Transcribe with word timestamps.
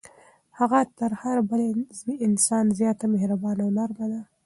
هغه 0.59 0.79
تر 0.99 1.11
هر 1.21 1.37
بل 1.49 1.61
انسان 2.27 2.65
زیاته 2.79 3.05
مهربانه 3.13 3.61
او 3.65 3.71
نرمه 3.77 4.05
ده. 4.11 4.19